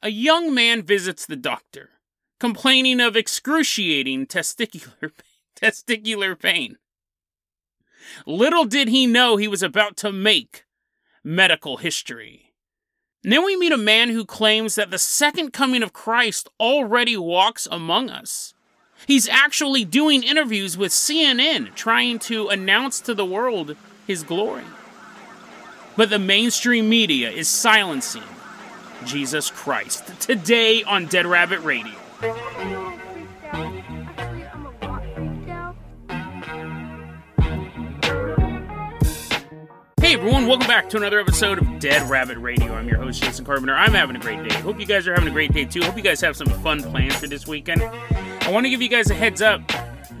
[0.00, 1.90] A young man visits the doctor,
[2.38, 5.10] complaining of excruciating testicular
[5.60, 6.78] testicular pain.
[8.24, 10.64] Little did he know he was about to make
[11.24, 12.52] medical history.
[13.24, 17.66] Then we meet a man who claims that the second coming of Christ already walks
[17.68, 18.54] among us.
[19.08, 23.74] He's actually doing interviews with CNN trying to announce to the world
[24.06, 24.64] his glory.
[25.96, 28.22] But the mainstream media is silencing
[29.04, 31.94] Jesus Christ today on Dead Rabbit Radio.
[40.00, 42.72] Hey everyone, welcome back to another episode of Dead Rabbit Radio.
[42.74, 43.74] I'm your host, Jason Carpenter.
[43.74, 44.54] I'm having a great day.
[44.60, 45.82] Hope you guys are having a great day too.
[45.82, 47.82] Hope you guys have some fun plans for this weekend.
[47.82, 49.60] I want to give you guys a heads up.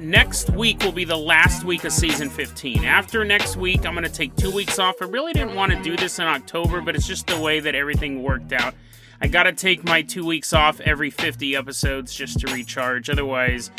[0.00, 2.84] Next week will be the last week of season 15.
[2.84, 5.02] After next week, I'm going to take two weeks off.
[5.02, 7.74] I really didn't want to do this in October, but it's just the way that
[7.74, 8.74] everything worked out.
[9.20, 13.10] I got to take my two weeks off every 50 episodes just to recharge.
[13.10, 13.72] Otherwise,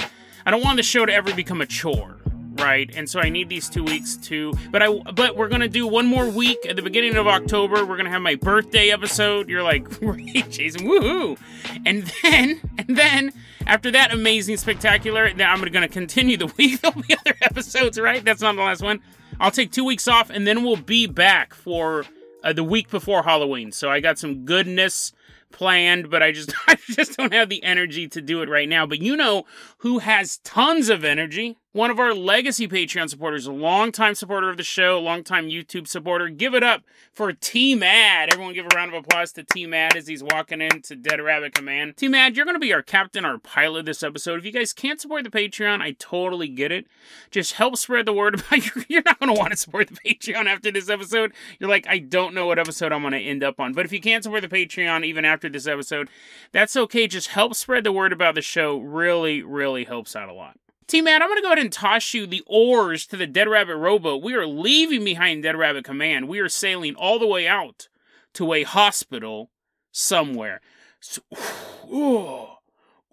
[0.46, 2.18] I don't want the show to ever become a chore
[2.60, 2.90] right?
[2.96, 4.54] And so I need these two weeks to.
[4.72, 7.86] But I but we're gonna do one more week at the beginning of October.
[7.86, 9.50] We're gonna have my birthday episode.
[9.50, 11.38] You're like, right, Jason, woohoo!
[11.86, 13.34] And then and then
[13.66, 16.82] after that amazing spectacular, then I'm gonna continue the week.
[16.82, 18.24] There'll be other episodes, right?
[18.24, 19.02] That's not the last one.
[19.40, 22.06] I'll take two weeks off, and then we'll be back for
[22.44, 23.72] uh, the week before Halloween.
[23.72, 25.14] So I got some goodness
[25.52, 28.86] planned, but I just I just don't have the energy to do it right now.
[28.86, 29.46] But you know
[29.80, 31.58] who has tons of energy?
[31.72, 35.88] One of our legacy Patreon supporters, a longtime supporter of the show, a longtime YouTube
[35.88, 36.28] supporter.
[36.28, 36.82] Give it up
[37.14, 38.34] for T Mad.
[38.34, 41.54] Everyone give a round of applause to T Mad as he's walking into Dead Rabbit
[41.54, 41.96] Command.
[41.96, 44.40] T Mad, you're gonna be our captain, our pilot this episode.
[44.40, 46.88] If you guys can't support the Patreon, I totally get it.
[47.30, 48.84] Just help spread the word about you.
[48.88, 51.34] You're not gonna want to support the Patreon after this episode.
[51.60, 53.74] You're like, I don't know what episode I'm gonna end up on.
[53.74, 56.10] But if you can't support the Patreon even after this episode,
[56.52, 57.06] that's okay.
[57.06, 58.80] Just help spread the word about the show.
[58.80, 60.58] Really, really helps out a lot.
[60.90, 63.48] T Mad, I'm going to go ahead and toss you the oars to the Dead
[63.48, 64.24] Rabbit rowboat.
[64.24, 66.28] We are leaving behind Dead Rabbit Command.
[66.28, 67.90] We are sailing all the way out
[68.34, 69.52] to a hospital
[69.92, 70.62] somewhere.
[71.00, 71.22] So,
[71.94, 72.48] ooh,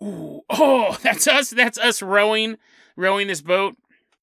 [0.03, 1.51] ooh, oh, that's us.
[1.51, 2.57] That's us rowing,
[2.97, 3.77] rowing this boat.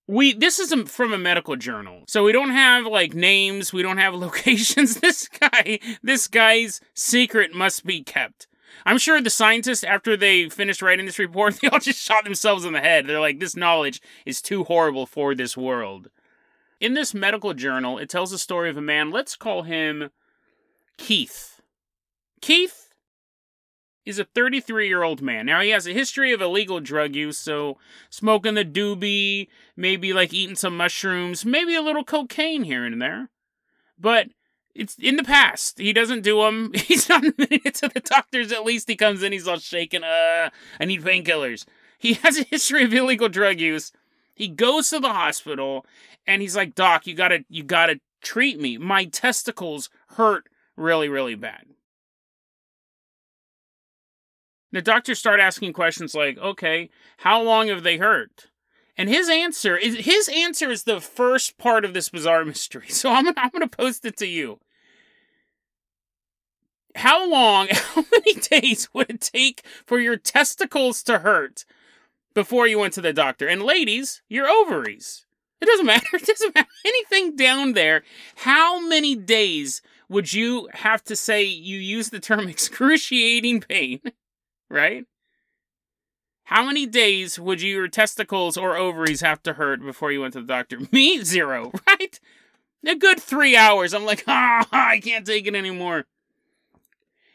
[0.07, 3.71] We this is a, from a medical journal, so we don't have like names.
[3.71, 4.95] We don't have locations.
[4.95, 8.47] This guy, this guy's secret must be kept.
[8.85, 12.65] I'm sure the scientists, after they finished writing this report, they all just shot themselves
[12.65, 13.07] in the head.
[13.07, 16.09] They're like, this knowledge is too horrible for this world.
[16.79, 20.09] In this medical journal, it tells the story of a man, let's call him
[20.97, 21.61] Keith.
[22.41, 22.93] Keith
[24.05, 25.45] is a 33 year old man.
[25.45, 27.77] Now, he has a history of illegal drug use, so
[28.09, 33.29] smoking the doobie, maybe like eating some mushrooms, maybe a little cocaine here and there.
[33.97, 34.27] But
[34.75, 35.79] it's in the past.
[35.79, 36.71] He doesn't do them.
[36.75, 38.51] He's not to the doctors.
[38.51, 39.31] At least he comes in.
[39.31, 40.03] He's all shaking.
[40.03, 41.65] Uh, I need painkillers.
[41.97, 43.91] He has a history of illegal drug use.
[44.35, 45.85] He goes to the hospital
[46.25, 48.77] and he's like, "Doc, you gotta, you gotta treat me.
[48.77, 51.65] My testicles hurt really, really bad."
[54.71, 58.47] The doctors start asking questions like, "Okay, how long have they hurt?"
[58.97, 62.89] And his answer is his answer is the first part of this bizarre mystery.
[62.89, 64.59] So I'm gonna I'm gonna post it to you.
[66.95, 71.65] How long, how many days would it take for your testicles to hurt
[72.33, 73.47] before you went to the doctor?
[73.47, 75.25] And ladies, your ovaries.
[75.59, 76.07] It doesn't matter.
[76.13, 76.67] It doesn't matter.
[76.85, 78.03] Anything down there.
[78.37, 84.01] How many days would you have to say you use the term excruciating pain?
[84.69, 85.05] Right?
[86.53, 90.41] How many days would your testicles or ovaries have to hurt before you went to
[90.41, 90.77] the doctor?
[90.91, 92.19] Me, zero, right?
[92.85, 93.91] A good three hours.
[93.91, 96.05] I'm like, ah, I can't take it anymore.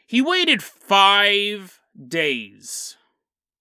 [0.07, 2.95] He waited five days.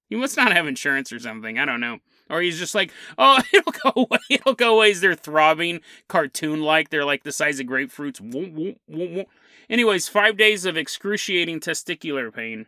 [0.09, 1.59] He must not have insurance or something.
[1.59, 1.99] I don't know.
[2.31, 4.19] Or he's just like, oh, it'll go away.
[4.31, 6.91] It'll go away they're throbbing, cartoon like.
[6.91, 9.27] They're like the size of grapefruits.
[9.69, 12.67] Anyways, five days of excruciating testicular pain.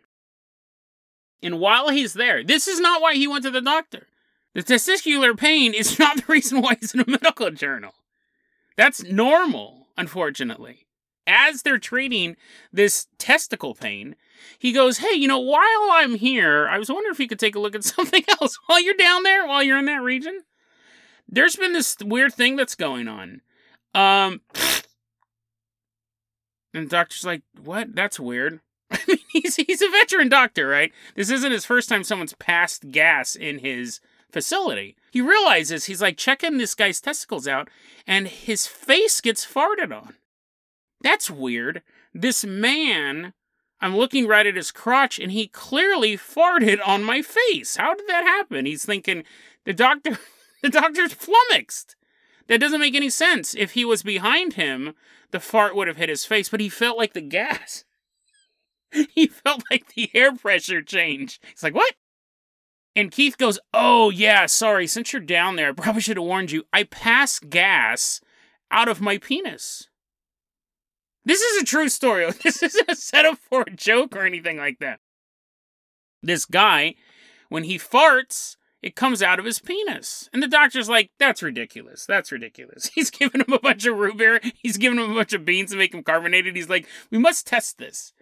[1.43, 4.07] And while he's there, this is not why he went to the doctor.
[4.53, 7.93] The testicular pain is not the reason why he's in a medical journal.
[8.77, 10.85] That's normal, unfortunately.
[11.27, 12.35] As they're treating
[12.73, 14.15] this testicle pain,
[14.57, 17.55] he goes, Hey, you know, while I'm here, I was wondering if you could take
[17.55, 20.41] a look at something else while you're down there, while you're in that region.
[21.29, 23.41] There's been this weird thing that's going on.
[23.93, 24.41] Um,
[26.73, 27.95] and the doctor's like, What?
[27.95, 28.59] That's weird.
[29.33, 30.91] He's he's a veteran doctor, right?
[31.15, 34.95] This isn't his first time someone's passed gas in his facility.
[35.11, 37.69] He realizes he's like checking this guy's testicles out,
[38.05, 40.15] and his face gets farted on.
[41.01, 41.81] That's weird.
[42.13, 43.33] This man,
[43.79, 47.77] I'm looking right at his crotch and he clearly farted on my face.
[47.77, 48.65] How did that happen?
[48.65, 49.23] He's thinking
[49.65, 50.19] the doctor
[50.61, 51.95] the doctor's flummoxed.
[52.47, 53.55] That doesn't make any sense.
[53.55, 54.93] If he was behind him,
[55.31, 57.85] the fart would have hit his face, but he felt like the gas.
[59.09, 61.39] he felt like the air pressure change.
[61.49, 61.93] He's like, "What?"
[62.95, 64.87] And Keith goes, "Oh, yeah, sorry.
[64.87, 66.63] Since you're down there, I probably should have warned you.
[66.73, 68.21] I pass gas
[68.69, 69.87] out of my penis."
[71.23, 72.27] This is a true story.
[72.43, 74.99] This isn't a setup for a joke or anything like that.
[76.23, 76.95] This guy,
[77.49, 80.29] when he farts, it comes out of his penis.
[80.33, 82.05] And the doctor's like, that's ridiculous.
[82.05, 82.85] That's ridiculous.
[82.95, 84.39] He's giving him a bunch of root beer.
[84.55, 86.55] He's giving him a bunch of beans to make him carbonated.
[86.55, 88.13] He's like, we must test this.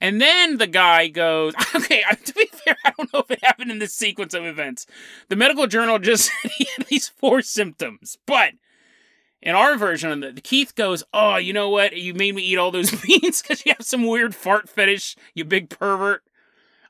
[0.00, 3.70] And then the guy goes, okay, to be fair, I don't know if it happened
[3.70, 4.86] in this sequence of events.
[5.28, 8.52] The medical journal just said he had these four symptoms, but
[9.42, 11.96] in our version of the, Keith goes, "Oh, you know what?
[11.96, 15.44] You made me eat all those beans because you have some weird fart fetish, you
[15.44, 16.22] big pervert.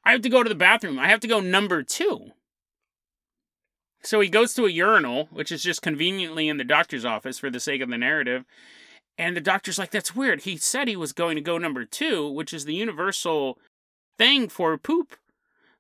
[0.05, 0.99] I have to go to the bathroom.
[0.99, 2.33] I have to go number two.
[4.03, 7.51] So he goes to a urinal, which is just conveniently in the doctor's office for
[7.51, 8.47] the sake of the narrative.
[9.21, 10.43] And the doctor's like, "That's weird.
[10.43, 13.59] He said he was going to go number two, which is the universal
[14.19, 15.17] thing for poop,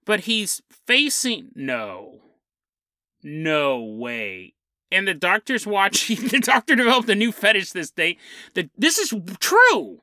[0.04, 2.22] but he's facing no."
[3.22, 4.54] No way
[4.90, 6.16] and the doctor's watching.
[6.30, 8.16] The doctor developed a new fetish this day.
[8.54, 10.02] That this is true.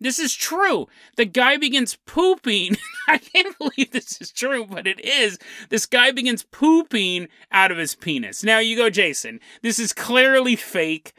[0.00, 0.88] This is true.
[1.16, 2.76] The guy begins pooping.
[3.08, 5.38] I can't believe this is true, but it is.
[5.68, 8.42] This guy begins pooping out of his penis.
[8.42, 9.40] Now you go, Jason.
[9.62, 11.12] This is clearly fake.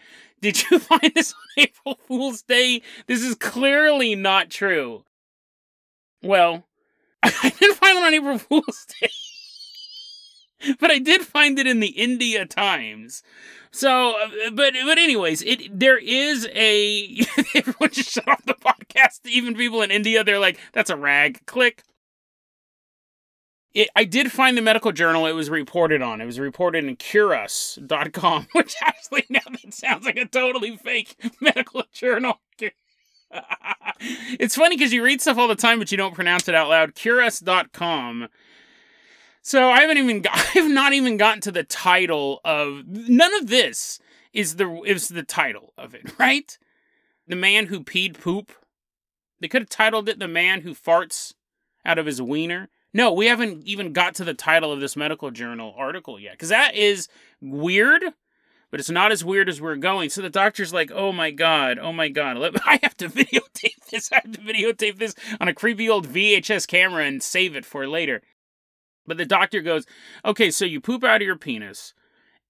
[0.45, 2.83] Did you find this on April Fool's Day?
[3.07, 5.03] This is clearly not true.
[6.21, 6.67] Well,
[7.23, 9.09] I didn't find it on April Fool's Day.
[10.79, 13.23] but I did find it in the India Times.
[13.71, 17.21] So, uh, but but anyways, it there is a
[17.55, 19.21] everyone just shut off the podcast.
[19.25, 21.81] Even people in India, they're like, "That's a rag." Click.
[23.75, 26.21] It, I did find the medical journal it was reported on.
[26.21, 31.83] It was reported in Cureus.com, which actually now that sounds like a totally fake medical
[31.93, 32.39] journal.
[34.39, 36.69] it's funny because you read stuff all the time, but you don't pronounce it out
[36.69, 36.95] loud.
[36.95, 38.29] Cureus.com
[39.45, 43.45] so I haven't even got, I've not even gotten to the title of none of
[43.45, 43.99] this
[44.33, 46.57] is the is the title of it, right?
[47.27, 48.51] The man who peed poop.
[49.39, 51.35] They could have titled it "The Man Who Farts
[51.85, 55.29] Out of His Wiener." No, we haven't even got to the title of this medical
[55.29, 57.09] journal article yet, because that is
[57.41, 58.01] weird,
[58.71, 60.09] but it's not as weird as we're going.
[60.09, 64.09] So the doctor's like, "Oh my god, oh my god, I have to videotape this.
[64.13, 67.85] I have to videotape this on a creepy old VHS camera and save it for
[67.85, 68.21] later."
[69.05, 69.85] But the doctor goes,
[70.23, 71.93] okay, so you poop out of your penis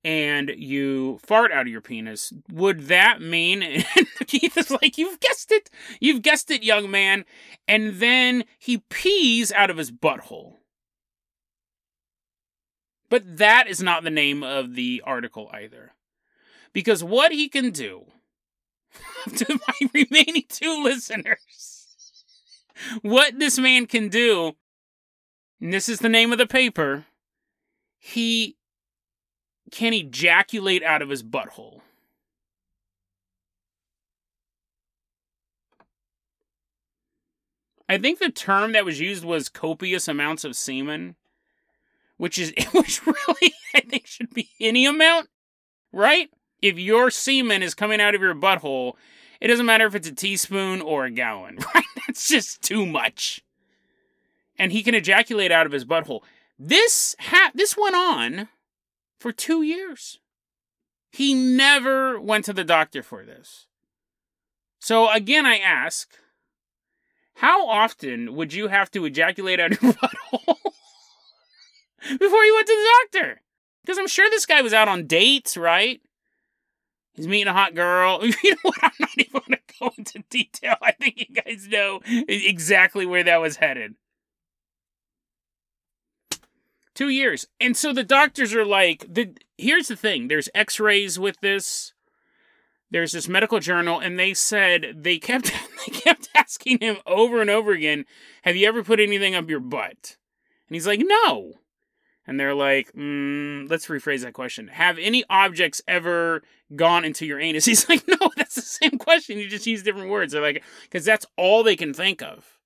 [0.05, 2.31] and you fart out of your penis.
[2.51, 3.61] Would that mean?
[4.27, 5.69] Keith is like, you've guessed it.
[5.99, 7.25] You've guessed it, young man.
[7.67, 10.57] And then he pees out of his butthole.
[13.09, 15.93] But that is not the name of the article either.
[16.71, 18.05] Because what he can do
[19.35, 21.87] to my remaining two listeners,
[23.01, 24.55] what this man can do
[25.61, 27.05] and this is the name of the paper,
[27.97, 28.55] he
[29.75, 31.81] can ejaculate out of his butthole.
[37.87, 41.15] I think the term that was used was copious amounts of semen,
[42.17, 45.29] which is which really I think should be any amount,
[45.91, 46.29] right?
[46.61, 48.93] If your semen is coming out of your butthole,
[49.39, 51.83] it doesn't matter if it's a teaspoon or a gallon, right?
[52.07, 53.43] That's just too much
[54.57, 56.21] and he can ejaculate out of his butthole.
[56.57, 58.47] This ha- this went on
[59.25, 60.19] for 2 years.
[61.11, 63.65] He never went to the doctor for this.
[64.79, 66.07] So again I ask,
[67.37, 70.57] how often would you have to ejaculate out of your butthole
[72.19, 73.41] before you went to the doctor?
[73.83, 76.01] Because I'm sure this guy was out on dates, right?
[77.15, 78.21] He's meeting a hot girl.
[78.43, 78.83] You know what?
[78.83, 80.75] I'm not even going to go into detail.
[80.83, 83.95] I think you guys know exactly where that was headed.
[86.95, 87.45] Two years.
[87.59, 91.93] And so the doctors are like, the, here's the thing there's x rays with this.
[92.89, 95.51] There's this medical journal, and they said they kept
[95.85, 98.05] they kept asking him over and over again,
[98.43, 100.15] "Have you ever put anything up your butt?"
[100.69, 101.55] And he's like, "No."
[102.27, 104.69] And they're like, mm, "Let's rephrase that question.
[104.69, 106.43] Have any objects ever
[106.75, 109.39] gone into your anus?" He's like, "No, that's the same question.
[109.39, 112.59] You just use different words." They're like, because that's all they can think of.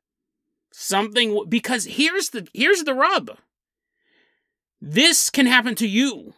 [0.71, 3.37] Something because here's the here's the rub.
[4.81, 6.33] This can happen to you.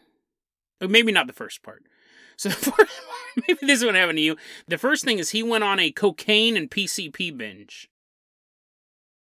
[0.82, 1.84] Maybe not the first part.
[2.38, 2.50] So
[3.48, 4.36] maybe this would happen to you.
[4.68, 7.88] The first thing is he went on a cocaine and PCP binge.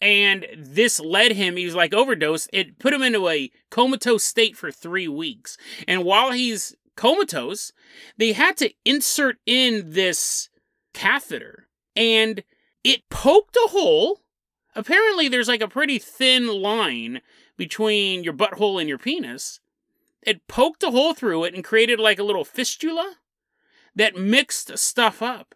[0.01, 2.51] And this led him, he was like overdosed.
[2.53, 5.57] It put him into a comatose state for three weeks.
[5.87, 7.73] And while he's comatose,
[8.19, 10.51] they had to insert in this
[10.93, 11.69] catheter.
[11.97, 12.43] And
[12.83, 14.21] it poked a hole.
[14.75, 17.21] Apparently, there's like a pretty thin line
[17.57, 19.61] between your butthole and your penis.
[20.23, 23.17] It poked a hole through it and created like a little fistula
[23.95, 25.55] that mixed stuff up.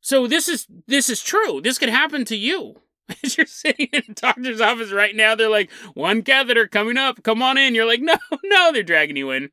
[0.00, 1.60] So this is this is true.
[1.60, 2.80] This could happen to you.
[3.24, 7.22] As you're sitting in a doctor's office right now, they're like, one catheter coming up,
[7.22, 7.74] come on in.
[7.74, 8.14] You're like, no,
[8.44, 9.50] no, they're dragging you in.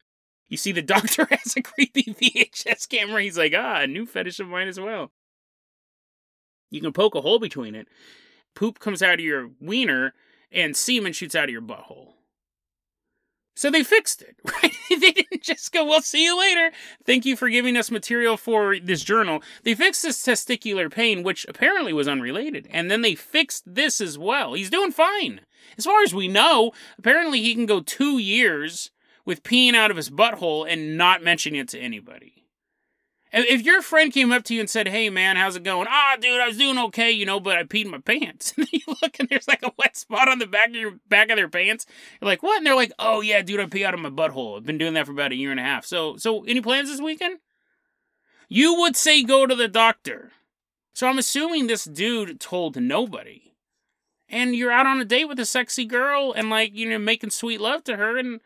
[0.48, 3.24] You see the doctor has a creepy VHS camera.
[3.24, 5.12] He's like, ah, a new fetish of mine as well.
[6.70, 7.88] You can poke a hole between it.
[8.58, 10.16] Poop comes out of your wiener,
[10.52, 12.14] and semen shoots out of your butthole.
[13.56, 14.74] So they fixed it, right?
[14.90, 16.72] they didn't just go, well, see you later.
[17.06, 19.44] Thank you for giving us material for this journal.
[19.62, 22.68] They fixed this testicular pain, which apparently was unrelated.
[22.72, 24.56] And then they fixed this as well.
[24.56, 25.42] He's doing fine.
[25.78, 28.90] As far as we know, apparently he can go two years
[29.24, 32.47] with peeing out of his butthole and not mentioning it to anybody.
[33.34, 36.18] If your friend came up to you and said, "Hey man, how's it going?" Ah,
[36.20, 38.54] dude, I was doing okay, you know, but I peed in my pants.
[38.58, 41.30] And you look and there's like a wet spot on the back of your back
[41.30, 41.86] of their pants.
[42.22, 44.58] You're like, "What?" And they're like, "Oh yeah, dude, I pee out of my butthole.
[44.58, 46.90] I've been doing that for about a year and a half." So, so any plans
[46.90, 47.40] this weekend?
[48.50, 50.32] You would say go to the doctor.
[50.94, 53.54] So I'm assuming this dude told nobody.
[54.30, 57.30] And you're out on a date with a sexy girl and like, you know, making
[57.30, 58.42] sweet love to her and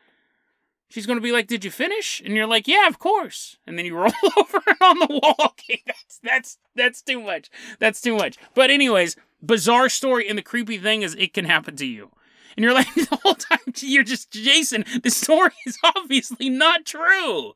[0.92, 3.78] she's going to be like, "Did you finish?" And you're like, "Yeah, of course." And
[3.78, 5.36] then you roll over on the wall.
[5.62, 7.50] Okay, that's that's that's too much.
[7.80, 8.38] That's too much.
[8.56, 12.12] But anyways, bizarre story, and the creepy thing is, it can happen to you.
[12.56, 14.86] And you're like, the whole time you're just Jason.
[15.04, 17.54] The story is obviously not true.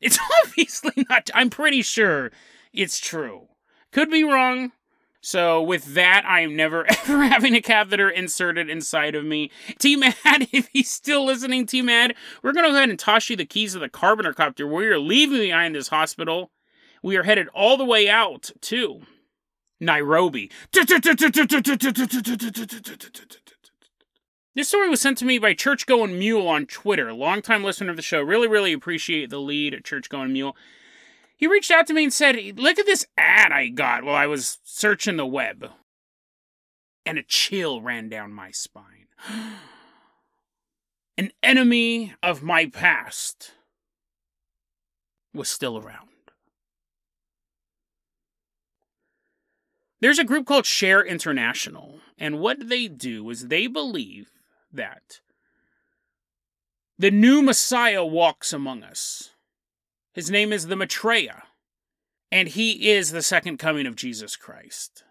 [0.00, 1.30] It's obviously not.
[1.34, 2.30] I'm pretty sure
[2.72, 3.48] it's true.
[3.92, 4.72] Could be wrong.
[5.28, 9.50] So with that, I am never ever having a catheter inserted inside of me.
[9.78, 13.36] T Mad, if he's still listening, T Mad, we're gonna go ahead and toss you
[13.36, 14.66] the keys of the carpenter copter.
[14.66, 16.50] We are leaving behind this hospital.
[17.02, 19.02] We are headed all the way out to
[19.78, 20.50] Nairobi.
[24.54, 27.12] This story was sent to me by Church Going Mule on Twitter.
[27.12, 28.22] Longtime listener of the show.
[28.22, 30.56] Really, really appreciate the lead, Church Going Mule.
[31.38, 34.26] He reached out to me and said, Look at this ad I got while I
[34.26, 35.70] was searching the web.
[37.06, 39.06] And a chill ran down my spine.
[41.16, 43.52] An enemy of my past
[45.32, 46.08] was still around.
[50.00, 54.32] There's a group called Share International, and what they do is they believe
[54.72, 55.20] that
[56.98, 59.30] the new Messiah walks among us.
[60.18, 61.44] His name is the Maitreya,
[62.32, 65.04] and he is the second coming of Jesus Christ.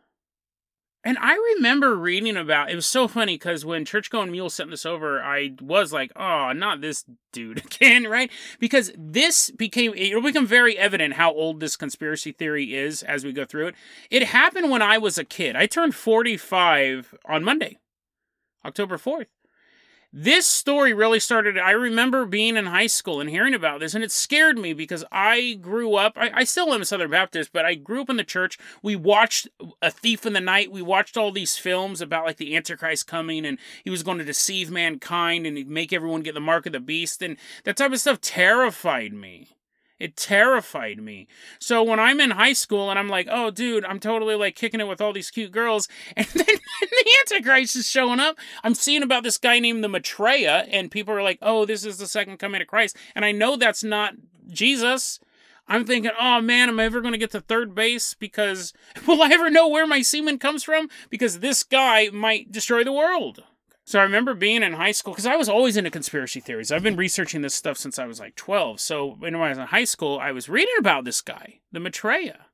[1.02, 4.70] And I remember reading about it was so funny because when Church Going Mule sent
[4.70, 8.30] this over, I was like, oh, not this dude again, right?
[8.60, 13.32] Because this became it'll become very evident how old this conspiracy theory is as we
[13.32, 13.76] go through it.
[14.12, 15.56] It happened when I was a kid.
[15.56, 17.78] I turned 45 on Monday,
[18.66, 19.28] October 4th
[20.20, 21.60] this story really started.
[21.60, 25.06] I remember being in high school and hearing about this, and it scared me because
[25.12, 26.14] I grew up.
[26.16, 28.58] I, I, still am a Southern Baptist, but I grew up in the church.
[28.82, 29.48] We watched
[29.80, 30.72] A Thief in the Night.
[30.72, 34.24] We watched all these films about like the Antichrist coming, and he was going to
[34.24, 38.00] deceive mankind and make everyone get the mark of the beast, and that type of
[38.00, 39.57] stuff terrified me.
[40.00, 41.28] It terrified me.
[41.60, 44.80] So when I'm in high school and I'm like, oh, dude, I'm totally like kicking
[44.80, 49.04] it with all these cute girls, and then the Antichrist is showing up, I'm seeing
[49.04, 52.38] about this guy named the Maitreya, and people are like, oh, this is the second
[52.38, 52.96] coming of Christ.
[53.16, 54.14] And I know that's not
[54.48, 55.20] Jesus.
[55.68, 58.14] I'm thinking, oh man, am I ever going to get to third base?
[58.14, 58.74] Because
[59.08, 60.90] will I ever know where my semen comes from?
[61.10, 63.44] Because this guy might destroy the world.
[63.88, 66.74] So I remember being in high school because I was always into conspiracy theories.
[66.74, 68.82] I've been researching this stuff since I was like 12.
[68.82, 72.48] So when I was in high school, I was reading about this guy, the Maitreya.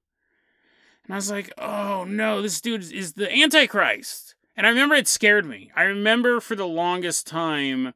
[1.04, 4.36] And I was like, oh no, this dude is the Antichrist.
[4.56, 5.72] And I remember it scared me.
[5.76, 7.96] I remember for the longest time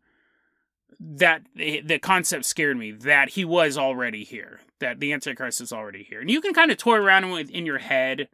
[1.00, 6.02] that the concept scared me that he was already here, that the Antichrist is already
[6.02, 6.22] here.
[6.22, 8.30] And you can kind of toy around with in your head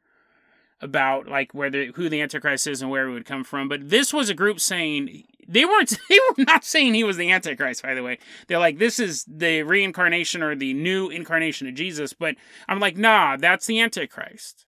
[0.84, 3.70] about like where the, who the Antichrist is and where it would come from.
[3.70, 7.32] But this was a group saying they weren't they were not saying he was the
[7.32, 8.20] Antichrist, by the way.
[8.48, 12.13] They're like, this is the reincarnation or the new incarnation of Jesus.
[12.13, 12.36] But
[12.68, 14.66] I'm like, nah, that's the Antichrist.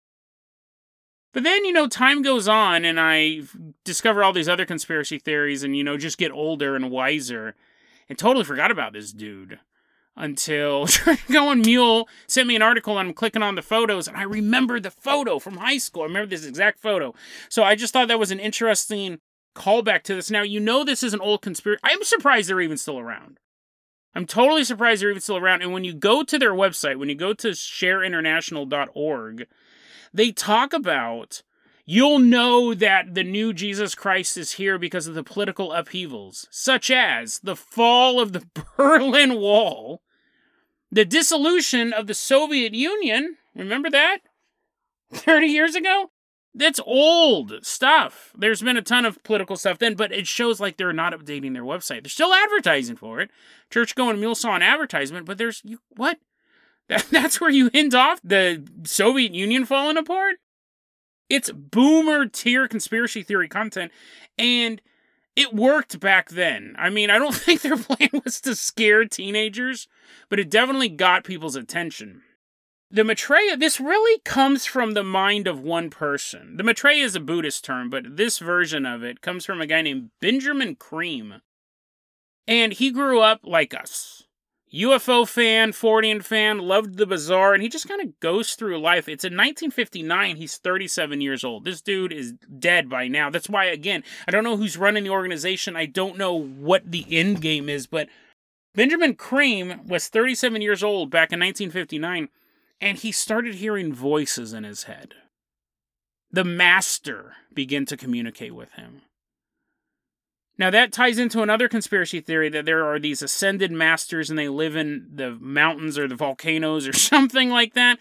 [1.32, 3.42] But then, you know, time goes on and I
[3.84, 7.54] discover all these other conspiracy theories and, you know, just get older and wiser
[8.08, 9.58] and totally forgot about this dude.
[10.16, 10.86] Until
[11.30, 14.78] going mule sent me an article and I'm clicking on the photos and I remember
[14.78, 16.02] the photo from high school.
[16.02, 17.14] I remember this exact photo.
[17.48, 19.20] So I just thought that was an interesting
[19.54, 20.30] callback to this.
[20.30, 21.80] Now you know this is an old conspiracy.
[21.82, 23.38] I'm surprised they're even still around.
[24.14, 25.62] I'm totally surprised they're even still around.
[25.62, 29.46] And when you go to their website, when you go to shareinternational.org,
[30.12, 31.42] they talk about
[31.92, 36.90] you'll know that the new Jesus Christ is here because of the political upheavals, such
[36.90, 38.46] as the fall of the
[38.78, 40.00] Berlin Wall,
[40.90, 43.36] the dissolution of the Soviet Union.
[43.54, 44.20] Remember that?
[45.12, 46.10] 30 years ago?
[46.54, 48.32] That's old stuff.
[48.38, 51.52] There's been a ton of political stuff then, but it shows like they're not updating
[51.52, 52.04] their website.
[52.04, 53.30] They're still advertising for it.
[53.70, 56.18] Church going mule saw an advertisement, but there's you what?
[56.88, 60.36] That, that's where you hint off the Soviet Union falling apart?
[61.32, 63.90] It's boomer tier conspiracy theory content,
[64.36, 64.82] and
[65.34, 66.76] it worked back then.
[66.78, 69.88] I mean, I don't think their plan was to scare teenagers,
[70.28, 72.20] but it definitely got people's attention.
[72.90, 76.58] The Maitreya, this really comes from the mind of one person.
[76.58, 79.80] The Maitreya is a Buddhist term, but this version of it comes from a guy
[79.80, 81.40] named Benjamin Creme.
[82.46, 84.24] And he grew up like us.
[84.74, 89.06] UFO fan, Fortean fan, loved the bizarre, and he just kind of goes through life.
[89.06, 90.36] It's in 1959.
[90.36, 91.64] He's 37 years old.
[91.64, 93.28] This dude is dead by now.
[93.28, 95.76] That's why, again, I don't know who's running the organization.
[95.76, 98.08] I don't know what the end game is, but
[98.74, 102.30] Benjamin Creme was 37 years old back in 1959,
[102.80, 105.14] and he started hearing voices in his head.
[106.30, 109.02] The master began to communicate with him.
[110.58, 114.48] Now, that ties into another conspiracy theory that there are these ascended masters and they
[114.48, 117.98] live in the mountains or the volcanoes or something like that.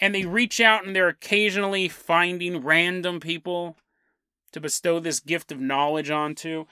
[0.00, 3.76] And they reach out and they're occasionally finding random people
[4.52, 6.64] to bestow this gift of knowledge onto.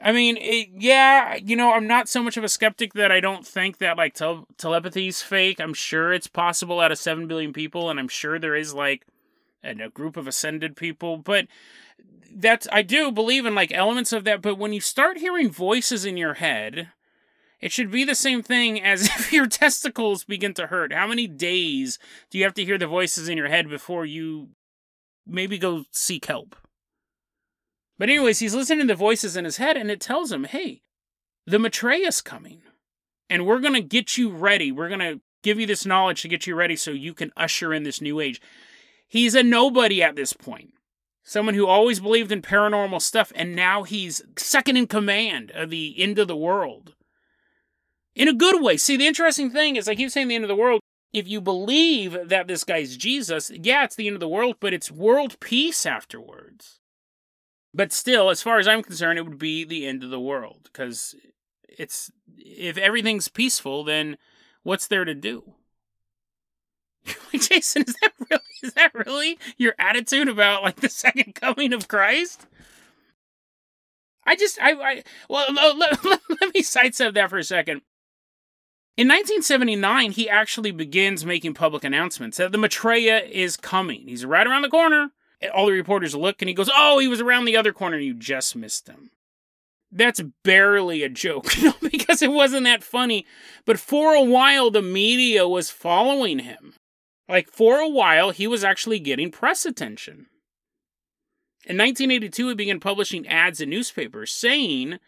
[0.00, 3.20] I mean, it, yeah, you know, I'm not so much of a skeptic that I
[3.20, 5.60] don't think that like tel- telepathy is fake.
[5.60, 9.06] I'm sure it's possible out of 7 billion people, and I'm sure there is like
[9.62, 11.18] a, a group of ascended people.
[11.18, 11.46] But
[12.34, 16.04] that's I do believe in like elements of that, but when you start hearing voices
[16.04, 16.88] in your head,
[17.60, 20.92] it should be the same thing as if your testicles begin to hurt.
[20.92, 21.98] How many days
[22.30, 24.50] do you have to hear the voices in your head before you
[25.26, 26.56] maybe go seek help?
[27.98, 30.82] But anyways, he's listening to the voices in his head and it tells him, "Hey,
[31.46, 32.62] the Maitreya's coming.
[33.30, 34.70] And we're going to get you ready.
[34.70, 37.72] We're going to give you this knowledge to get you ready so you can usher
[37.72, 38.40] in this new age."
[39.08, 40.72] He's a nobody at this point
[41.22, 45.94] someone who always believed in paranormal stuff, and now he's second in command of the
[45.98, 46.94] end of the world.
[48.14, 48.76] In a good way.
[48.76, 50.80] See, the interesting thing is, I keep saying the end of the world.
[51.12, 54.72] If you believe that this guy's Jesus, yeah, it's the end of the world, but
[54.72, 56.80] it's world peace afterwards.
[57.74, 60.60] But still, as far as I'm concerned, it would be the end of the world
[60.64, 61.14] because
[61.66, 64.16] it's if everything's peaceful, then
[64.62, 65.54] what's there to do?
[67.32, 71.88] Jason, is that really is that really your attitude about like the second coming of
[71.88, 72.46] Christ?
[74.24, 77.82] I just I, I well let, let, let me sidestep that for a second.
[78.94, 84.06] In 1979, he actually begins making public announcements that the Maitreya is coming.
[84.06, 85.12] He's right around the corner.
[85.54, 87.96] All the reporters look and he goes, Oh, he was around the other corner.
[87.96, 89.10] You just missed him.
[89.90, 93.26] That's barely a joke, because it wasn't that funny.
[93.66, 96.74] But for a while, the media was following him.
[97.32, 100.26] Like, for a while, he was actually getting press attention.
[101.64, 104.98] In 1982, he began publishing ads in newspapers saying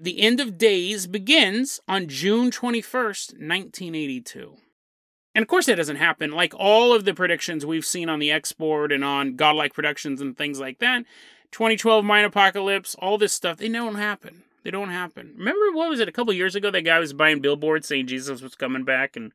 [0.00, 4.56] the end of days begins on June 21st, 1982.
[5.34, 6.32] And of course, that doesn't happen.
[6.32, 10.22] Like all of the predictions we've seen on the X board and on Godlike Productions
[10.22, 11.04] and things like that,
[11.50, 14.44] 2012 Mayan Apocalypse, all this stuff, they don't happen.
[14.62, 15.34] They don't happen.
[15.36, 18.40] Remember, what was it, a couple years ago, that guy was buying billboards saying Jesus
[18.40, 19.32] was coming back and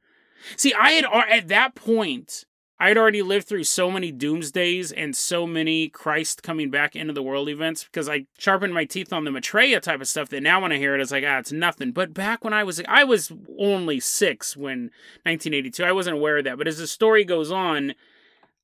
[0.56, 2.46] See, I had at that point,
[2.82, 7.12] I had already lived through so many doomsdays and so many Christ coming back into
[7.12, 10.44] the world events because I sharpened my teeth on the Maitreya type of stuff that
[10.44, 11.92] now when I hear it, it's like, ah, it's nothing.
[11.92, 14.92] But back when I was, I was only six when
[15.24, 16.58] 1982, I wasn't aware of that.
[16.58, 17.96] But as the story goes on,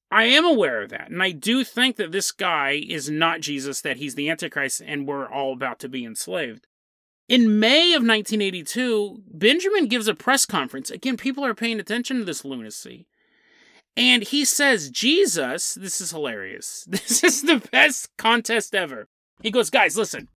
[0.09, 1.09] I am aware of that.
[1.09, 5.05] And I do think that this guy is not Jesus, that he's the Antichrist, and
[5.05, 6.67] we're all about to be enslaved.
[7.27, 10.91] In May of 1982, Benjamin gives a press conference.
[10.91, 13.07] Again, people are paying attention to this lunacy.
[13.97, 16.85] And he says, Jesus, this is hilarious.
[16.89, 19.07] This is the best contest ever.
[19.41, 20.29] He goes, guys, listen,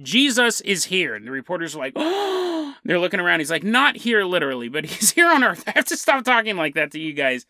[0.00, 1.14] Jesus is here.
[1.14, 3.40] And the reporters are like, oh, they're looking around.
[3.40, 5.64] He's like, not here literally, but he's here on earth.
[5.68, 7.44] I have to stop talking like that to you guys.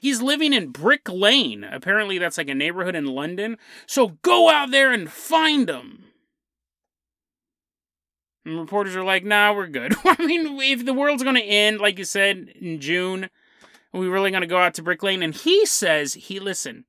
[0.00, 1.62] He's living in Brick Lane.
[1.62, 3.58] Apparently, that's like a neighborhood in London.
[3.86, 6.04] So go out there and find him.
[8.44, 9.94] And reporters are like, nah, we're good.
[10.04, 13.24] I mean, if the world's going to end, like you said, in June,
[13.92, 15.22] are we really going to go out to Brick Lane.
[15.22, 16.84] And he says, he, listen,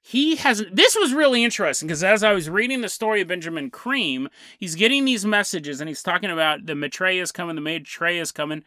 [0.00, 3.70] he has, this was really interesting because as I was reading the story of Benjamin
[3.70, 8.20] Creme, he's getting these messages and he's talking about the Maitreya is coming, the Maitreya
[8.20, 8.64] is coming.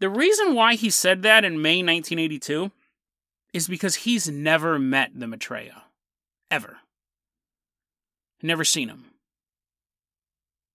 [0.00, 2.72] The reason why he said that in May 1982
[3.52, 5.84] is because he's never met the Maitreya.
[6.50, 6.78] Ever.
[8.42, 9.13] Never seen him.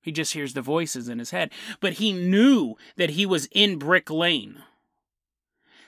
[0.01, 1.51] He just hears the voices in his head.
[1.79, 4.63] But he knew that he was in Brick Lane.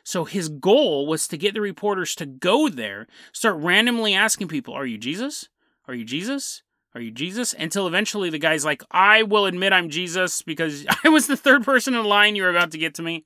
[0.04, 4.74] So his goal was to get the reporters to go there, start randomly asking people,
[4.74, 5.47] Are you Jesus?
[5.88, 6.63] Are you Jesus?
[6.93, 7.54] Are you Jesus?
[7.54, 11.63] Until eventually the guy's like, I will admit I'm Jesus because I was the third
[11.63, 13.26] person in line you were about to get to me.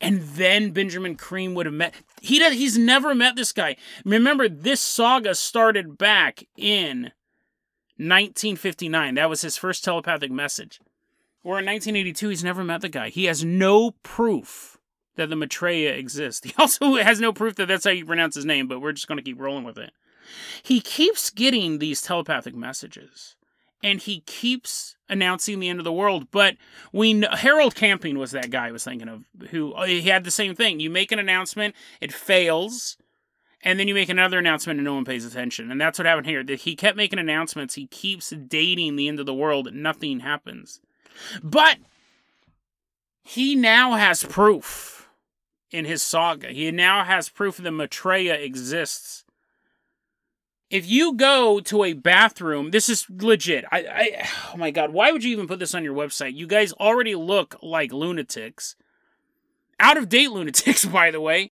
[0.00, 1.94] And then Benjamin Creme would have met.
[2.20, 3.76] He does, he's never met this guy.
[4.04, 7.12] Remember, this saga started back in
[7.96, 9.14] 1959.
[9.14, 10.80] That was his first telepathic message.
[11.42, 13.10] Or in 1982, he's never met the guy.
[13.10, 14.78] He has no proof
[15.16, 16.44] that the Maitreya exists.
[16.44, 19.08] He also has no proof that that's how you pronounce his name, but we're just
[19.08, 19.92] going to keep rolling with it.
[20.62, 23.36] He keeps getting these telepathic messages
[23.82, 26.28] and he keeps announcing the end of the world.
[26.30, 26.56] But
[26.92, 30.24] we know, Harold Camping was that guy I was thinking of who uh, he had
[30.24, 30.80] the same thing.
[30.80, 32.96] You make an announcement, it fails,
[33.64, 35.70] and then you make another announcement and no one pays attention.
[35.70, 36.44] And that's what happened here.
[36.44, 40.80] That he kept making announcements, he keeps dating the end of the world, nothing happens.
[41.42, 41.78] But
[43.22, 45.08] he now has proof
[45.70, 46.48] in his saga.
[46.48, 49.24] He now has proof that Maitreya exists
[50.74, 53.64] if you go to a bathroom, this is legit.
[53.70, 56.34] I, I, oh my god, why would you even put this on your website?
[56.34, 58.74] You guys already look like lunatics.
[59.78, 61.52] Out of date lunatics, by the way.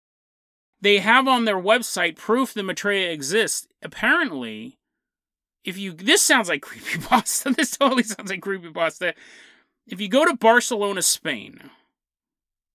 [0.80, 3.68] They have on their website proof that Maitreya exists.
[3.82, 4.78] Apparently,
[5.64, 7.50] if you, this sounds like creepy pasta.
[7.50, 9.14] This totally sounds like creepy pasta.
[9.86, 11.70] If you go to Barcelona, Spain,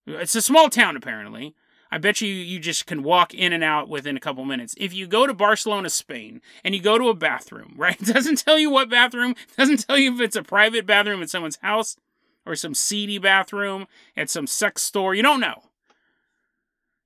[0.05, 1.55] it's a small town apparently.
[1.91, 4.75] I bet you you just can walk in and out within a couple minutes.
[4.77, 7.99] If you go to Barcelona, Spain, and you go to a bathroom, right?
[7.99, 11.29] It doesn't tell you what bathroom, doesn't tell you if it's a private bathroom at
[11.29, 11.95] someone's house
[12.45, 15.15] or some seedy bathroom at some sex store.
[15.15, 15.63] You don't know.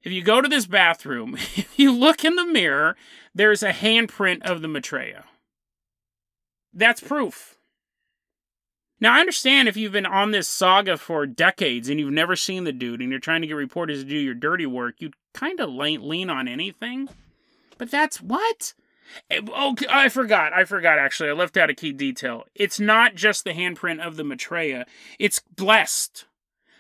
[0.04, 2.96] If you go to this bathroom, if you look in the mirror,
[3.34, 5.26] there's a handprint of the Maitreya.
[6.74, 7.58] That's proof.
[9.02, 12.66] Now, I understand if you've been on this saga for decades and you've never seen
[12.66, 15.60] the dude and you're trying to get reporters to do your dirty work, you'd kind
[15.62, 17.08] of lean on anything.
[17.78, 18.74] But that's what?
[19.54, 20.54] Oh, I forgot.
[20.54, 21.30] I forgot, actually.
[21.30, 22.46] I left out a key detail.
[22.54, 24.86] It's not just the handprint of the Maitreya,
[25.18, 26.26] it's blessed.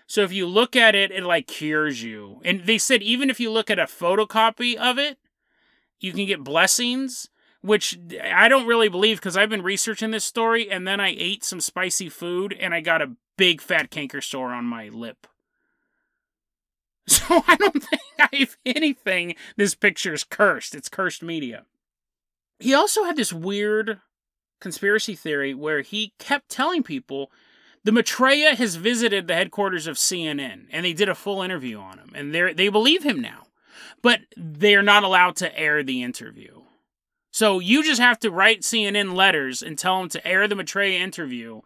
[0.09, 2.41] So if you look at it, it like cures you.
[2.43, 5.17] And they said even if you look at a photocopy of it,
[6.01, 7.29] you can get blessings
[7.61, 11.43] which I don't really believe because I've been researching this story and then I ate
[11.43, 15.27] some spicy food and I got a big fat canker sore on my lip.
[17.09, 20.75] So I don't think, I, if anything, this picture's cursed.
[20.75, 21.65] It's cursed media.
[22.59, 23.99] He also had this weird
[24.61, 27.31] conspiracy theory where he kept telling people
[27.83, 31.97] the Maitreya has visited the headquarters of CNN and they did a full interview on
[31.97, 33.47] him and they they believe him now.
[34.01, 36.61] But they're not allowed to air the interview.
[37.31, 40.99] So you just have to write CNN letters and tell them to air the Maitreya
[40.99, 41.61] interview,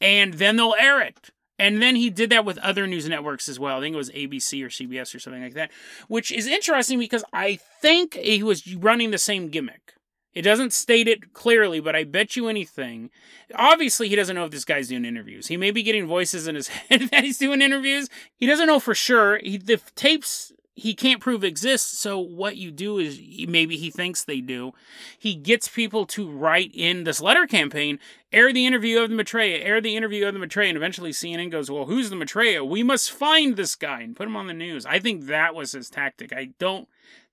[0.00, 1.30] and then they'll air it.
[1.58, 3.78] And then he did that with other news networks as well.
[3.78, 5.70] I think it was ABC or CBS or something like that,
[6.08, 9.94] which is interesting because I think he was running the same gimmick.
[10.34, 13.10] It doesn't state it clearly, but I bet you anything.
[13.54, 15.48] Obviously, he doesn't know if this guy's doing interviews.
[15.48, 18.08] He may be getting voices in his head that he's doing interviews.
[18.36, 19.38] He doesn't know for sure.
[19.38, 21.98] He, the tapes he can't prove exists.
[21.98, 24.72] So what you do is maybe he thinks they do.
[25.18, 27.98] He gets people to write in this letter campaign,
[28.32, 31.50] air the interview of the Maitreya, air the interview of the Maitreya, and eventually CNN
[31.50, 32.64] goes, "Well, who's the Maitreya?
[32.64, 35.72] We must find this guy and put him on the news." I think that was
[35.72, 36.32] his tactic.
[36.32, 36.88] I don't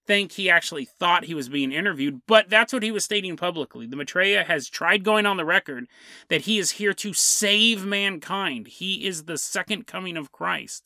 [0.10, 3.86] think he actually thought he was being interviewed, but that's what he was stating publicly.
[3.86, 5.86] The Maitreya has tried going on the record
[6.30, 8.68] that he is here to save mankind.
[8.68, 10.84] He is the second coming of Christ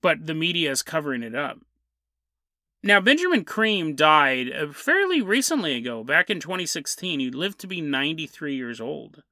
[0.00, 1.58] but the media is covering it up.
[2.82, 7.18] Now, Benjamin Creme died uh, fairly recently ago, back in 2016.
[7.18, 9.22] He lived to be 93 years old.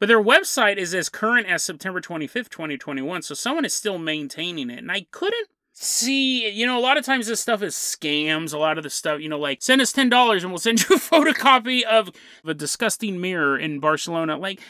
[0.00, 4.68] But their website is as current as September 25th, 2021, so someone is still maintaining
[4.68, 4.80] it.
[4.80, 8.52] And I couldn't see, you know, a lot of times this stuff is scams.
[8.52, 10.96] A lot of the stuff, you know, like send us $10 and we'll send you
[10.96, 12.10] a photocopy of
[12.44, 14.36] a disgusting mirror in Barcelona.
[14.36, 14.60] Like,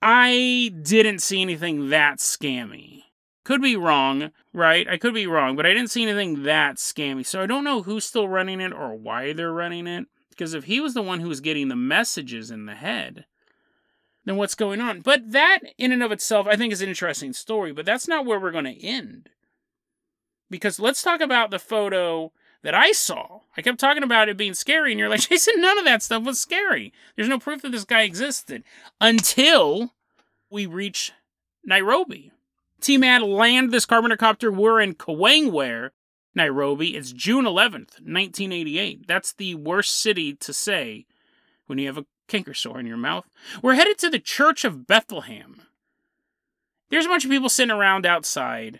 [0.00, 3.02] I didn't see anything that scammy.
[3.44, 4.88] Could be wrong, right?
[4.88, 7.26] I could be wrong, but I didn't see anything that scammy.
[7.26, 10.06] So I don't know who's still running it or why they're running it.
[10.30, 13.26] Because if he was the one who was getting the messages in the head,
[14.24, 15.00] then what's going on.
[15.00, 17.72] But that, in and of itself, I think is an interesting story.
[17.72, 19.28] But that's not where we're going to end.
[20.54, 22.30] Because let's talk about the photo
[22.62, 23.40] that I saw.
[23.56, 26.22] I kept talking about it being scary, and you're like, Jason, none of that stuff
[26.22, 26.92] was scary.
[27.16, 28.62] There's no proof that this guy existed
[29.00, 29.94] until
[30.52, 31.10] we reach
[31.64, 32.30] Nairobi.
[32.80, 34.52] Team TMAD land this carpenter copter.
[34.52, 35.90] We're in Kawangware,
[36.36, 36.94] Nairobi.
[36.96, 39.08] It's June 11th, 1988.
[39.08, 41.04] That's the worst city to say
[41.66, 43.28] when you have a canker sore in your mouth.
[43.60, 45.62] We're headed to the Church of Bethlehem.
[46.90, 48.78] There's a bunch of people sitting around outside,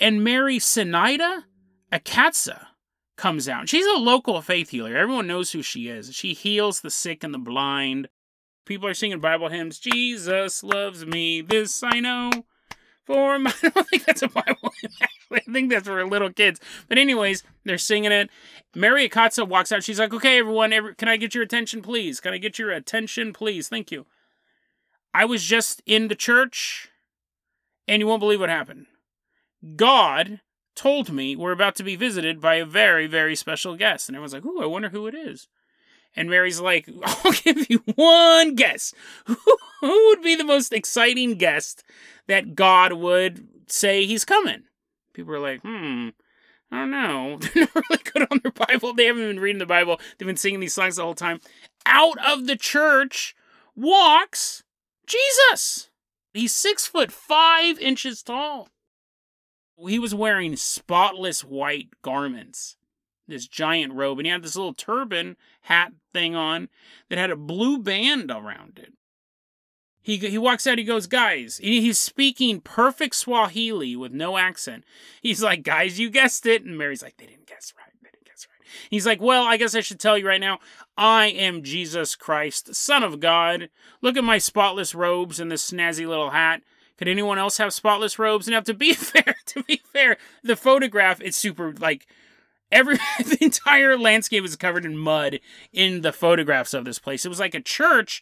[0.00, 1.44] and Mary Sinaida
[1.92, 2.66] Akatsa
[3.16, 3.68] comes out.
[3.68, 4.96] She's a local faith healer.
[4.96, 6.14] Everyone knows who she is.
[6.14, 8.08] She heals the sick and the blind.
[8.64, 9.78] People are singing Bible hymns.
[9.78, 11.42] Jesus loves me.
[11.42, 12.30] This I know.
[13.04, 14.90] For my, I don't think that's a Bible hymn.
[15.32, 16.60] I think that's for little kids.
[16.88, 18.30] But anyways, they're singing it.
[18.74, 19.84] Mary Akatsa walks out.
[19.84, 22.20] She's like, "Okay, everyone, every, can I get your attention, please?
[22.20, 23.68] Can I get your attention, please?
[23.68, 24.06] Thank you."
[25.12, 26.88] I was just in the church,
[27.88, 28.86] and you won't believe what happened.
[29.76, 30.40] God
[30.74, 34.08] told me we're about to be visited by a very, very special guest.
[34.08, 35.48] And everyone's like, ooh, I wonder who it is.
[36.16, 38.94] And Mary's like, I'll give you one guess.
[39.26, 41.84] who would be the most exciting guest
[42.26, 44.64] that God would say he's coming?
[45.12, 46.08] People are like, hmm,
[46.70, 47.38] I don't know.
[47.54, 48.94] They're not really good on their Bible.
[48.94, 50.00] They haven't been reading the Bible.
[50.18, 51.40] They've been singing these songs the whole time.
[51.84, 53.34] Out of the church
[53.74, 54.62] walks
[55.06, 55.90] Jesus.
[56.32, 58.68] He's six foot five inches tall
[59.86, 62.76] he was wearing spotless white garments,
[63.26, 66.68] this giant robe, and he had this little turban hat thing on
[67.08, 68.92] that had a blue band around it.
[70.02, 74.84] He, he walks out, he goes, Guys, he's speaking perfect Swahili with no accent.
[75.20, 76.64] He's like, Guys, you guessed it.
[76.64, 77.92] And Mary's like, They didn't guess right.
[78.02, 78.66] They didn't guess right.
[78.88, 80.58] He's like, Well, I guess I should tell you right now,
[80.96, 83.68] I am Jesus Christ, Son of God.
[84.00, 86.62] Look at my spotless robes and this snazzy little hat.
[87.00, 88.46] Could anyone else have spotless robes?
[88.46, 92.06] And to be fair, to be fair, the photograph is super like
[92.70, 95.40] every the entire landscape is covered in mud
[95.72, 97.24] in the photographs of this place.
[97.24, 98.20] It was like a church,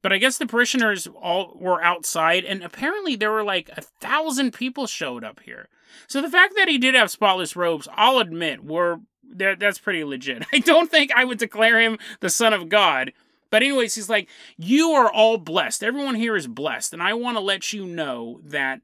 [0.00, 4.52] but I guess the parishioners all were outside, and apparently there were like a thousand
[4.52, 5.68] people showed up here.
[6.06, 10.44] So the fact that he did have spotless robes, I'll admit, were that's pretty legit.
[10.52, 13.12] I don't think I would declare him the son of God
[13.50, 15.82] but, anyways, he's like, You are all blessed.
[15.82, 16.92] Everyone here is blessed.
[16.92, 18.80] And I want to let you know that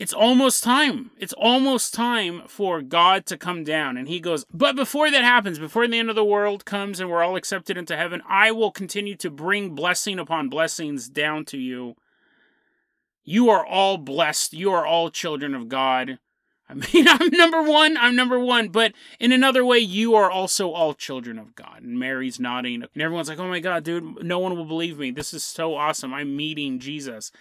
[0.00, 1.10] it's almost time.
[1.18, 3.98] It's almost time for God to come down.
[3.98, 7.10] And he goes, But before that happens, before the end of the world comes and
[7.10, 11.58] we're all accepted into heaven, I will continue to bring blessing upon blessings down to
[11.58, 11.96] you.
[13.24, 14.54] You are all blessed.
[14.54, 16.18] You are all children of God.
[16.70, 20.70] I mean, I'm number one, I'm number one, but in another way, you are also
[20.70, 21.82] all children of God.
[21.82, 25.10] And Mary's nodding, and everyone's like, oh my God, dude, no one will believe me.
[25.10, 26.14] This is so awesome.
[26.14, 27.32] I'm meeting Jesus.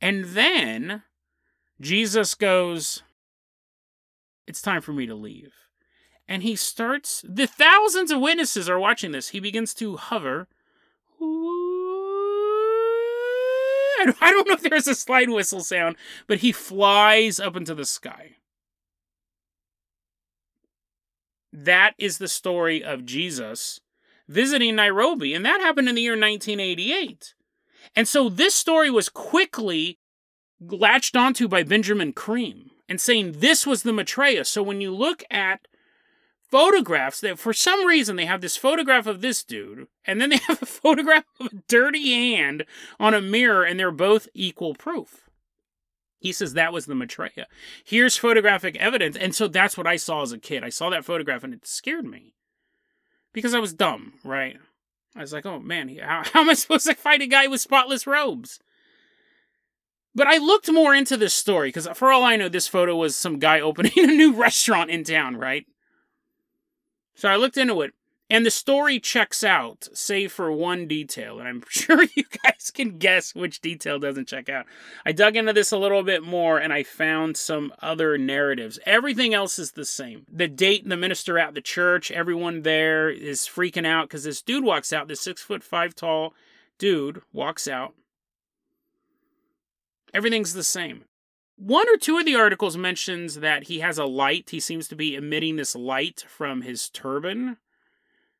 [0.00, 1.02] And then
[1.80, 3.02] Jesus goes,
[4.46, 5.52] it's time for me to leave.
[6.28, 9.30] And he starts, the thousands of witnesses are watching this.
[9.30, 10.48] He begins to hover.
[14.20, 17.84] I don't know if there's a slide whistle sound, but he flies up into the
[17.84, 18.36] sky.
[21.56, 23.80] That is the story of Jesus
[24.26, 27.34] visiting Nairobi, and that happened in the year 1988.
[27.94, 30.00] And so this story was quickly
[30.60, 34.44] latched onto by Benjamin Creme and saying this was the Maitreya.
[34.44, 35.68] So when you look at
[36.50, 40.36] photographs that for some reason they have this photograph of this dude and then they
[40.48, 42.64] have a photograph of a dirty hand
[42.98, 45.23] on a mirror and they're both equal proof.
[46.24, 47.46] He says that was the Maitreya.
[47.84, 49.14] Here's photographic evidence.
[49.14, 50.64] And so that's what I saw as a kid.
[50.64, 52.32] I saw that photograph and it scared me
[53.34, 54.56] because I was dumb, right?
[55.14, 57.60] I was like, oh man, how, how am I supposed to fight a guy with
[57.60, 58.58] spotless robes?
[60.14, 63.14] But I looked more into this story because, for all I know, this photo was
[63.14, 65.66] some guy opening a new restaurant in town, right?
[67.14, 67.92] So I looked into it.
[68.30, 72.98] And the story checks out, save for one detail, and I'm sure you guys can
[72.98, 74.64] guess which detail doesn't check out.
[75.04, 78.78] I dug into this a little bit more and I found some other narratives.
[78.86, 80.24] Everything else is the same.
[80.32, 84.64] The date, the minister at the church, everyone there is freaking out because this dude
[84.64, 86.32] walks out, this six foot five tall
[86.78, 87.92] dude walks out.
[90.14, 91.04] Everything's the same.
[91.56, 94.50] One or two of the articles mentions that he has a light.
[94.50, 97.58] He seems to be emitting this light from his turban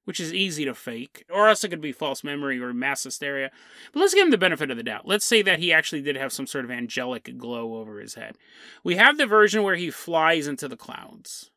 [0.05, 3.51] which is easy to fake, or else it could be false memory or mass hysteria.
[3.93, 5.07] But let's give him the benefit of the doubt.
[5.07, 8.37] Let's say that he actually did have some sort of angelic glow over his head.
[8.83, 11.51] We have the version where he flies into the clouds.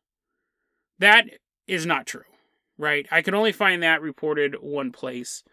[0.98, 1.26] That
[1.66, 2.22] is not true,
[2.76, 3.06] right?
[3.10, 5.44] I can only find that reported one place.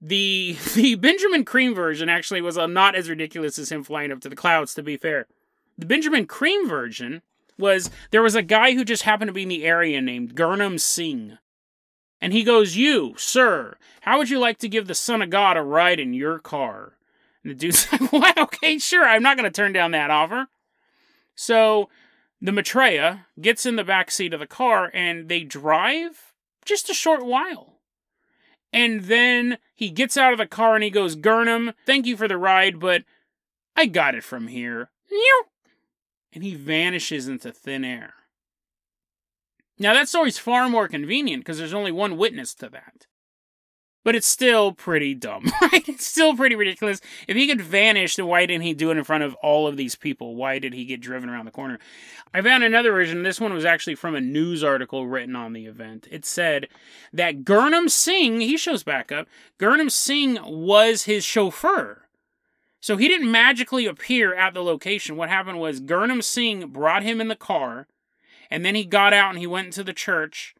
[0.00, 4.28] The the Benjamin Creme version actually was not as ridiculous as him flying up to
[4.28, 4.74] the clouds.
[4.74, 5.26] To be fair,
[5.78, 7.22] the Benjamin Creme version
[7.58, 10.78] was there was a guy who just happened to be in the area named Gurnam
[10.78, 11.38] Singh.
[12.22, 15.56] And he goes, You, sir, how would you like to give the Son of God
[15.56, 16.96] a ride in your car?
[17.42, 20.46] And the dude's like, Well, okay, sure, I'm not going to turn down that offer.
[21.34, 21.90] So
[22.40, 26.32] the Maitreya gets in the back seat of the car and they drive
[26.64, 27.80] just a short while.
[28.72, 32.28] And then he gets out of the car and he goes, Gurnam, thank you for
[32.28, 33.02] the ride, but
[33.76, 34.90] I got it from here.
[36.32, 38.14] And he vanishes into thin air.
[39.82, 43.08] Now, that story's far more convenient because there's only one witness to that.
[44.04, 45.88] But it's still pretty dumb, right?
[45.88, 47.00] It's still pretty ridiculous.
[47.26, 49.76] If he could vanish, then why didn't he do it in front of all of
[49.76, 50.36] these people?
[50.36, 51.80] Why did he get driven around the corner?
[52.32, 53.24] I found another version.
[53.24, 56.06] This one was actually from a news article written on the event.
[56.12, 56.68] It said
[57.12, 59.26] that Gurnam Singh, he shows back up,
[59.58, 62.08] Gurnam Singh was his chauffeur.
[62.80, 65.16] So he didn't magically appear at the location.
[65.16, 67.88] What happened was Gurnam Singh brought him in the car,
[68.52, 70.54] and then he got out and he went into the church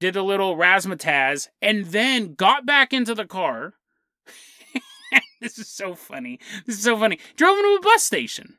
[0.00, 3.74] did a little razzmatazz, and then got back into the car.
[5.40, 6.38] this is so funny.
[6.66, 7.18] This is so funny.
[7.36, 8.56] Drove into a bus station.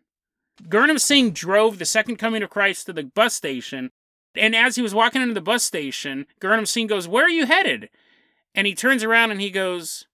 [0.68, 3.92] Gurnam Singh drove the second coming of Christ to the bus station,
[4.36, 7.46] and as he was walking into the bus station, Gurnam Singh goes, Where are you
[7.46, 7.89] headed?
[8.54, 10.08] And he turns around and he goes,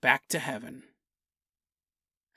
[0.00, 0.84] Back to heaven.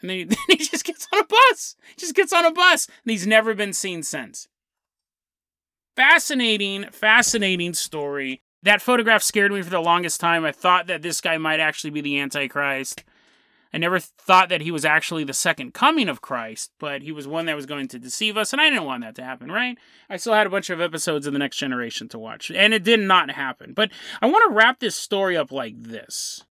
[0.02, 1.76] And then he, then he just gets on a bus.
[1.98, 2.88] Just gets on a bus.
[2.88, 4.48] And he's never been seen since
[5.98, 8.42] fascinating, fascinating story.
[8.64, 10.46] That photograph scared me for the longest time.
[10.46, 13.04] I thought that this guy might actually be the Antichrist.
[13.74, 17.28] I never thought that he was actually the second coming of Christ, but he was
[17.28, 19.78] one that was going to deceive us, and I didn't want that to happen, right?
[20.10, 22.84] I still had a bunch of episodes of The Next Generation to watch, and it
[22.84, 23.74] did not happen.
[23.74, 26.46] But I want to wrap this story up like this.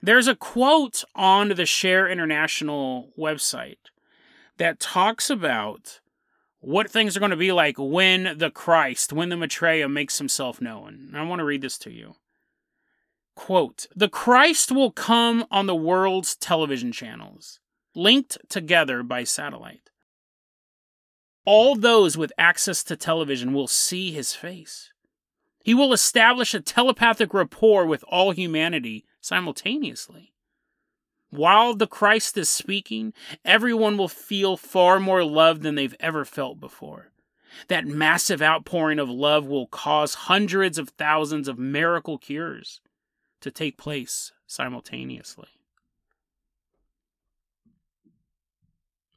[0.00, 3.90] There's a quote on the Share International website
[4.56, 6.00] that talks about
[6.62, 10.60] what things are going to be like when the Christ, when the Maitreya makes himself
[10.60, 11.12] known.
[11.14, 12.14] I want to read this to you.
[13.34, 17.58] Quote The Christ will come on the world's television channels,
[17.94, 19.90] linked together by satellite.
[21.44, 24.92] All those with access to television will see his face.
[25.64, 30.32] He will establish a telepathic rapport with all humanity simultaneously.
[31.32, 36.60] While the Christ is speaking, everyone will feel far more love than they've ever felt
[36.60, 37.10] before.
[37.68, 42.82] That massive outpouring of love will cause hundreds of thousands of miracle cures
[43.40, 45.48] to take place simultaneously.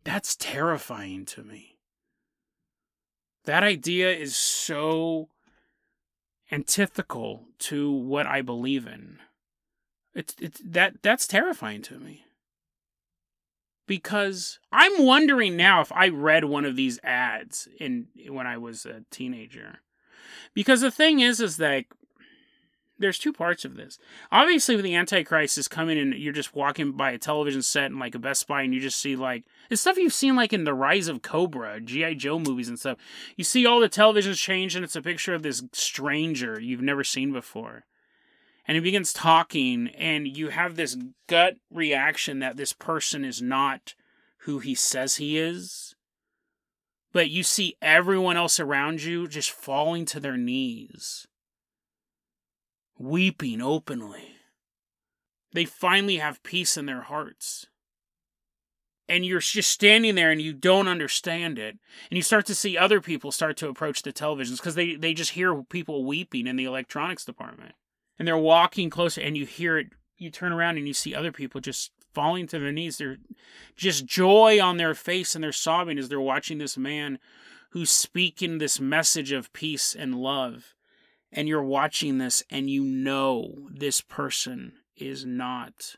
[0.05, 1.79] That's terrifying to me.
[3.43, 5.27] That idea is so
[6.49, 9.19] antithetical to what I believe in.
[10.15, 12.25] It's it's that that's terrifying to me.
[13.85, 18.85] Because I'm wondering now if I read one of these ads in when I was
[18.85, 19.79] a teenager.
[20.53, 21.85] Because the thing is is that
[22.97, 23.99] there's two parts of this.
[24.31, 27.99] Obviously, when the Antichrist is coming and you're just walking by a television set and
[27.99, 30.63] like a Best Buy and you just see like it's stuff you've seen like in
[30.63, 32.13] the Rise of Cobra, G.I.
[32.13, 32.97] Joe movies and stuff.
[33.35, 37.03] You see all the televisions change and it's a picture of this stranger you've never
[37.03, 37.83] seen before
[38.67, 40.97] and he begins talking and you have this
[41.27, 43.93] gut reaction that this person is not
[44.39, 45.95] who he says he is
[47.11, 51.27] but you see everyone else around you just falling to their knees
[52.97, 54.35] weeping openly.
[55.53, 57.67] They finally have peace in their hearts.
[59.07, 61.77] And you're just standing there and you don't understand it.
[62.09, 65.13] And you start to see other people start to approach the televisions because they, they
[65.13, 67.75] just hear people weeping in the electronics department
[68.17, 71.31] and they're walking closer and you hear it you turn around and you see other
[71.31, 72.97] people just falling to their knees.
[72.97, 73.17] They're
[73.75, 77.19] just joy on their face and they're sobbing as they're watching this man
[77.71, 80.73] who's speaking this message of peace and love.
[81.31, 85.97] And you're watching this and you know this person is not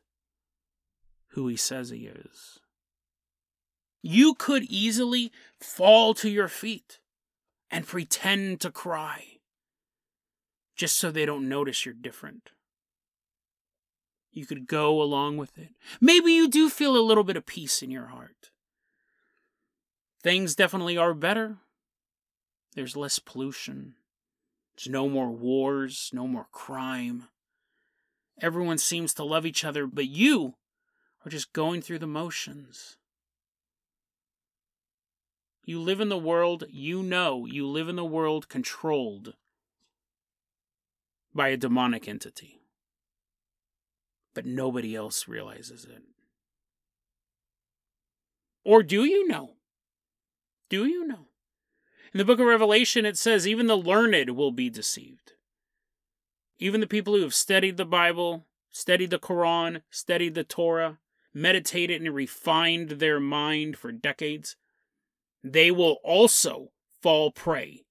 [1.30, 2.60] who he says he is.
[4.02, 7.00] You could easily fall to your feet
[7.70, 9.37] and pretend to cry
[10.78, 12.52] just so they don't notice you're different.
[14.32, 15.70] You could go along with it.
[16.00, 18.52] Maybe you do feel a little bit of peace in your heart.
[20.22, 21.58] Things definitely are better.
[22.76, 23.96] There's less pollution.
[24.76, 27.24] There's no more wars, no more crime.
[28.40, 30.54] Everyone seems to love each other, but you
[31.26, 32.98] are just going through the motions.
[35.64, 39.34] You live in the world, you know you live in the world controlled
[41.38, 42.60] by a demonic entity.
[44.38, 46.04] but nobody else realizes it.
[48.64, 49.54] Or do you know?
[50.70, 51.30] Do you know?
[52.14, 55.32] In the book of Revelation, it says, even the learned will be deceived.
[56.60, 61.00] Even the people who have studied the Bible, studied the Quran, studied the Torah,
[61.34, 64.56] meditated and refined their mind for decades,
[65.44, 66.70] they will also
[67.02, 67.86] fall prey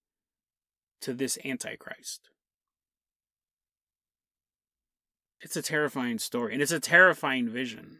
[1.00, 2.30] to this Antichrist.
[5.46, 7.98] It's a terrifying story, and it's a terrifying vision.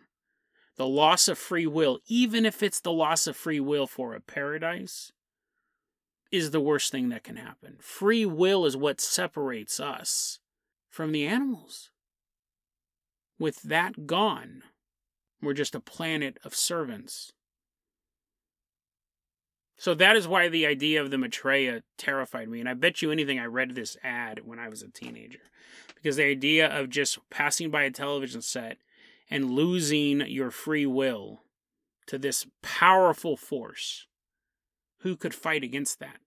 [0.78, 4.20] The loss of free will, even if it's the loss of free will for a
[4.20, 5.12] paradise,
[6.32, 7.76] is the worst thing that can happen.
[7.78, 10.40] Free will is what separates us
[10.90, 11.90] from the animals.
[13.38, 14.64] With that gone,
[15.40, 17.32] we're just a planet of servants.
[19.78, 22.60] So that is why the idea of the Maitreya terrified me.
[22.60, 25.40] And I bet you anything I read this ad when I was a teenager.
[25.94, 28.78] Because the idea of just passing by a television set
[29.30, 31.42] and losing your free will
[32.06, 34.06] to this powerful force,
[35.00, 36.18] who could fight against that?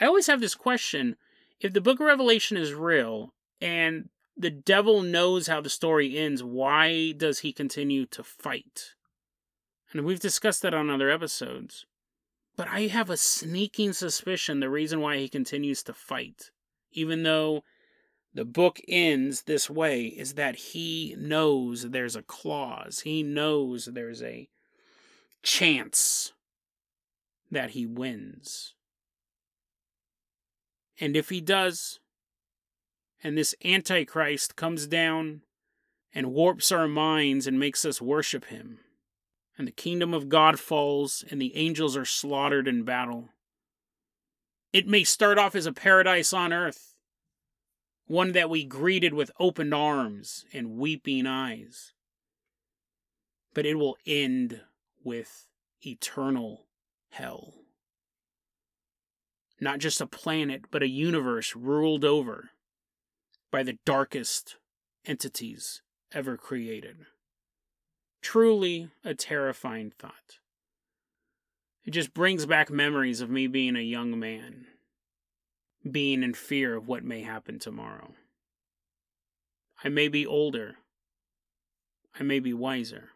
[0.00, 1.16] I always have this question
[1.60, 6.42] if the book of Revelation is real and the devil knows how the story ends,
[6.42, 8.94] why does he continue to fight?
[9.92, 11.86] And we've discussed that on other episodes.
[12.56, 16.50] But I have a sneaking suspicion the reason why he continues to fight,
[16.92, 17.64] even though
[18.34, 23.00] the book ends this way, is that he knows there's a clause.
[23.00, 24.48] He knows there's a
[25.42, 26.32] chance
[27.50, 28.74] that he wins.
[31.00, 32.00] And if he does,
[33.24, 35.42] and this Antichrist comes down
[36.14, 38.80] and warps our minds and makes us worship him,
[39.58, 43.30] and the kingdom of God falls and the angels are slaughtered in battle,
[44.72, 46.96] it may start off as a paradise on earth,
[48.06, 51.92] one that we greeted with open arms and weeping eyes,
[53.54, 54.62] but it will end
[55.04, 55.46] with
[55.84, 56.66] eternal
[57.10, 57.54] hell
[59.62, 62.50] not just a planet, but a universe ruled over
[63.52, 64.56] by the darkest
[65.06, 65.82] entities
[66.12, 67.06] ever created.
[68.22, 70.38] Truly a terrifying thought.
[71.84, 74.66] It just brings back memories of me being a young man,
[75.88, 78.14] being in fear of what may happen tomorrow.
[79.84, 80.76] I may be older,
[82.18, 83.10] I may be wiser,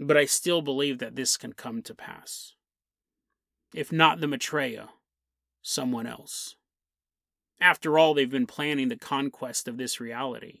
[0.00, 2.54] but I still believe that this can come to pass.
[3.74, 4.88] If not the Maitreya,
[5.60, 6.56] someone else.
[7.60, 10.60] After all, they've been planning the conquest of this reality